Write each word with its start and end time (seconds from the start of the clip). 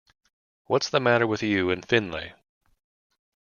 What's 0.65 0.89
the 0.89 0.99
matter 0.99 1.27
with 1.27 1.43
you 1.43 1.69
and 1.69 1.87
Finlay? 1.87 2.33